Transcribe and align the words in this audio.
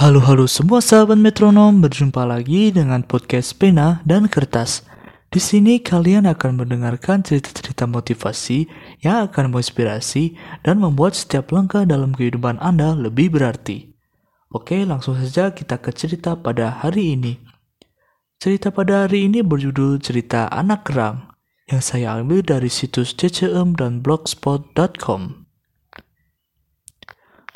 Halo 0.00 0.16
halo 0.24 0.48
semua 0.48 0.80
sahabat 0.80 1.20
metronom, 1.20 1.84
berjumpa 1.84 2.24
lagi 2.24 2.72
dengan 2.72 3.04
podcast 3.04 3.52
Pena 3.60 4.00
dan 4.08 4.32
Kertas. 4.32 4.80
Di 5.28 5.36
sini 5.36 5.76
kalian 5.76 6.24
akan 6.24 6.56
mendengarkan 6.56 7.20
cerita-cerita 7.20 7.84
motivasi 7.84 8.64
yang 9.04 9.28
akan 9.28 9.52
menginspirasi 9.52 10.40
dan 10.64 10.80
membuat 10.80 11.20
setiap 11.20 11.52
langkah 11.52 11.84
dalam 11.84 12.16
kehidupan 12.16 12.56
Anda 12.64 12.96
lebih 12.96 13.36
berarti. 13.36 13.92
Oke, 14.48 14.88
langsung 14.88 15.20
saja 15.20 15.52
kita 15.52 15.76
ke 15.76 15.92
cerita 15.92 16.32
pada 16.32 16.80
hari 16.80 17.20
ini. 17.20 17.36
Cerita 18.40 18.72
pada 18.72 19.04
hari 19.04 19.28
ini 19.28 19.44
berjudul 19.44 20.00
Cerita 20.00 20.48
Anak 20.48 20.88
Kerang 20.88 21.28
yang 21.68 21.84
saya 21.84 22.16
ambil 22.16 22.40
dari 22.40 22.72
situs 22.72 23.12
ccm 23.12 23.76
dan 23.76 24.00
blogspot.com. 24.00 25.39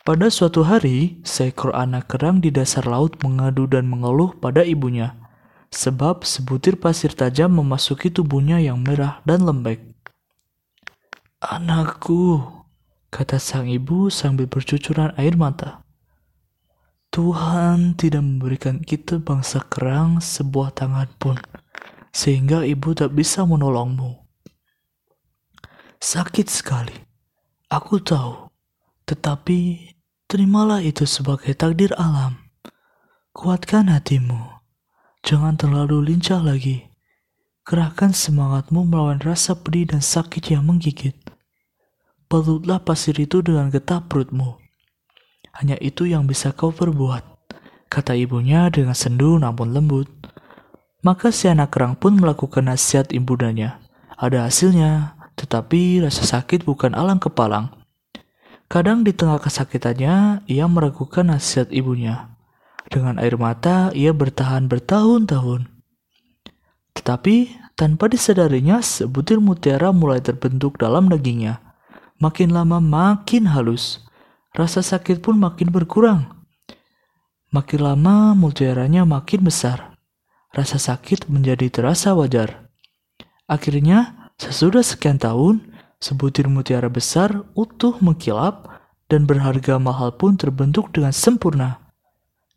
Pada 0.04 0.28
suatu 0.28 0.68
hari, 0.68 1.16
seekor 1.24 1.72
anak 1.72 2.12
kerang 2.12 2.44
di 2.44 2.52
dasar 2.52 2.84
laut 2.84 3.16
mengadu 3.24 3.64
dan 3.64 3.88
mengeluh 3.88 4.36
pada 4.36 4.60
ibunya, 4.60 5.16
sebab 5.72 6.28
sebutir 6.28 6.76
pasir 6.76 7.16
tajam 7.16 7.56
memasuki 7.56 8.12
tubuhnya 8.12 8.60
yang 8.60 8.84
merah 8.84 9.24
dan 9.24 9.48
lembek. 9.48 9.80
Anakku, 11.40 12.36
kata 13.08 13.40
sang 13.40 13.64
ibu 13.64 14.12
sambil 14.12 14.44
bercucuran 14.44 15.16
air 15.16 15.40
mata. 15.40 15.80
Tuhan 17.08 17.96
tidak 17.96 18.20
memberikan 18.20 18.84
kita 18.84 19.16
bangsa 19.24 19.64
kerang 19.72 20.20
sebuah 20.20 20.76
tangan 20.76 21.08
pun, 21.16 21.40
sehingga 22.12 22.60
ibu 22.60 22.92
tak 22.92 23.16
bisa 23.16 23.48
menolongmu. 23.48 24.20
Sakit 25.96 26.44
sekali, 26.52 26.92
aku 27.72 28.04
tahu, 28.04 28.52
tetapi 29.08 29.93
terimalah 30.34 30.82
itu 30.82 31.06
sebagai 31.06 31.54
takdir 31.54 31.94
alam. 31.94 32.34
Kuatkan 33.30 33.86
hatimu, 33.86 34.66
jangan 35.22 35.54
terlalu 35.54 36.10
lincah 36.10 36.42
lagi. 36.42 36.90
Kerahkan 37.62 38.10
semangatmu 38.10 38.82
melawan 38.82 39.22
rasa 39.22 39.54
pedih 39.54 39.94
dan 39.94 40.02
sakit 40.02 40.50
yang 40.50 40.66
menggigit. 40.66 41.14
Pelutlah 42.26 42.82
pasir 42.82 43.14
itu 43.14 43.46
dengan 43.46 43.70
getah 43.70 44.02
perutmu. 44.02 44.58
Hanya 45.54 45.78
itu 45.78 46.02
yang 46.02 46.26
bisa 46.26 46.50
kau 46.50 46.74
perbuat, 46.74 47.22
kata 47.86 48.18
ibunya 48.18 48.66
dengan 48.74 48.98
sendu 48.98 49.38
namun 49.38 49.70
lembut. 49.70 50.10
Maka 51.06 51.30
si 51.30 51.46
anak 51.46 51.78
kerang 51.78 51.94
pun 51.94 52.18
melakukan 52.18 52.66
nasihat 52.66 53.14
ibundanya. 53.14 53.78
Ada 54.18 54.50
hasilnya, 54.50 55.14
tetapi 55.38 56.02
rasa 56.02 56.26
sakit 56.26 56.66
bukan 56.66 56.90
alang 56.90 57.22
kepalang. 57.22 57.83
Kadang 58.74 59.06
di 59.06 59.14
tengah 59.14 59.38
kesakitannya, 59.38 60.42
ia 60.50 60.66
meragukan 60.66 61.22
nasihat 61.22 61.70
ibunya. 61.70 62.34
Dengan 62.90 63.22
air 63.22 63.38
mata, 63.38 63.94
ia 63.94 64.10
bertahan 64.10 64.66
bertahun-tahun. 64.66 65.70
Tetapi, 66.98 67.54
tanpa 67.78 68.10
disadarinya, 68.10 68.82
sebutir 68.82 69.38
mutiara 69.38 69.94
mulai 69.94 70.18
terbentuk 70.18 70.74
dalam 70.82 71.06
dagingnya. 71.06 71.62
Makin 72.18 72.50
lama 72.50 72.82
makin 72.82 73.46
halus. 73.46 74.02
Rasa 74.58 74.82
sakit 74.82 75.22
pun 75.22 75.38
makin 75.38 75.70
berkurang. 75.70 76.34
Makin 77.54 77.78
lama 77.78 78.34
mutiaranya 78.34 79.06
makin 79.06 79.46
besar. 79.46 79.94
Rasa 80.50 80.82
sakit 80.82 81.30
menjadi 81.30 81.70
terasa 81.70 82.10
wajar. 82.18 82.66
Akhirnya, 83.46 84.34
sesudah 84.34 84.82
sekian 84.82 85.22
tahun, 85.22 85.62
sebutir 86.04 86.52
mutiara 86.52 86.92
besar 86.92 87.48
utuh 87.56 87.96
mengkilap 88.04 88.73
dan 89.14 89.30
berharga 89.30 89.78
mahal 89.78 90.10
pun 90.10 90.34
terbentuk 90.34 90.90
dengan 90.90 91.14
sempurna. 91.14 91.78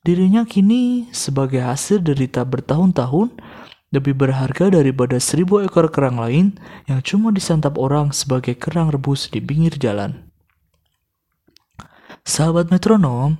Dirinya 0.02 0.42
kini 0.42 1.06
sebagai 1.14 1.62
hasil 1.62 2.02
derita 2.02 2.42
bertahun-tahun 2.42 3.30
lebih 3.94 4.18
berharga 4.18 4.74
daripada 4.74 5.22
seribu 5.22 5.62
ekor 5.62 5.94
kerang 5.94 6.18
lain 6.18 6.58
yang 6.90 7.06
cuma 7.06 7.30
disantap 7.30 7.78
orang 7.78 8.10
sebagai 8.10 8.58
kerang 8.58 8.90
rebus 8.90 9.30
di 9.30 9.38
pinggir 9.38 9.78
jalan. 9.78 10.28
Sahabat 12.26 12.74
metronom, 12.74 13.38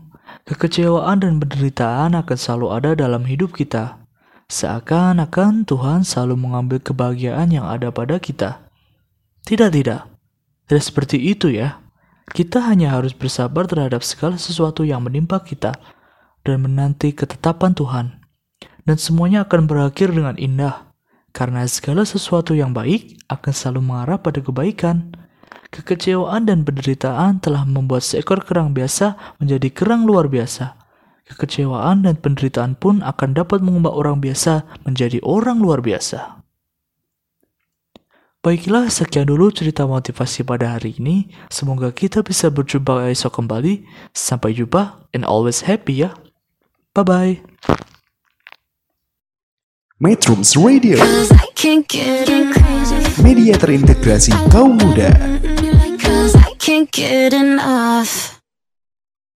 kekecewaan 0.48 1.26
dan 1.26 1.42
penderitaan 1.42 2.16
akan 2.16 2.38
selalu 2.38 2.68
ada 2.72 2.92
dalam 2.96 3.26
hidup 3.26 3.58
kita. 3.58 4.00
Seakan-akan 4.48 5.68
Tuhan 5.68 6.08
selalu 6.08 6.40
mengambil 6.40 6.80
kebahagiaan 6.80 7.52
yang 7.52 7.68
ada 7.68 7.92
pada 7.92 8.16
kita. 8.16 8.64
Tidak, 9.44 9.68
tidak. 9.76 10.08
Tidak 10.68 10.84
seperti 10.84 11.20
itu 11.20 11.52
ya. 11.52 11.84
Kita 12.28 12.60
hanya 12.68 12.92
harus 12.92 13.16
bersabar 13.16 13.72
terhadap 13.72 14.04
segala 14.04 14.36
sesuatu 14.36 14.84
yang 14.84 15.08
menimpa 15.08 15.40
kita 15.40 15.76
dan 16.44 16.64
menanti 16.64 17.16
ketetapan 17.16 17.72
Tuhan. 17.72 18.06
Dan 18.84 18.96
semuanya 19.00 19.48
akan 19.48 19.68
berakhir 19.68 20.12
dengan 20.12 20.36
indah. 20.36 20.92
Karena 21.36 21.64
segala 21.68 22.08
sesuatu 22.08 22.56
yang 22.56 22.72
baik 22.72 23.20
akan 23.28 23.52
selalu 23.52 23.82
mengarah 23.84 24.20
pada 24.20 24.40
kebaikan. 24.40 25.12
Kekecewaan 25.68 26.48
dan 26.48 26.64
penderitaan 26.64 27.44
telah 27.44 27.68
membuat 27.68 28.04
seekor 28.08 28.44
kerang 28.48 28.72
biasa 28.72 29.38
menjadi 29.44 29.68
kerang 29.72 30.08
luar 30.08 30.32
biasa. 30.32 30.80
Kekecewaan 31.28 32.08
dan 32.08 32.16
penderitaan 32.16 32.80
pun 32.80 33.04
akan 33.04 33.36
dapat 33.36 33.60
mengubah 33.60 33.92
orang 33.92 34.24
biasa 34.24 34.64
menjadi 34.88 35.20
orang 35.28 35.60
luar 35.60 35.84
biasa. 35.84 36.47
Baiklah, 38.46 38.88
sekian 38.88 39.28
dulu 39.28 39.52
cerita 39.52 39.84
motivasi 39.84 40.46
pada 40.46 40.78
hari 40.78 40.96
ini. 40.96 41.28
Semoga 41.52 41.92
kita 41.92 42.24
bisa 42.24 42.48
berjumpa 42.48 43.10
esok 43.12 43.44
kembali. 43.44 43.84
Sampai 44.14 44.56
jumpa 44.56 45.04
and 45.12 45.28
always 45.28 45.66
happy 45.68 46.06
ya. 46.06 46.16
Bye-bye. 46.96 47.44
Metrums 49.98 50.54
Radio, 50.54 51.02
Cause 51.02 51.34
I 51.34 51.50
can't 51.58 51.82
get 51.90 52.30
crazy. 52.30 53.02
media 53.26 53.58
terintegrasi 53.58 54.30
kaum 54.54 54.78
muda. 54.78 55.10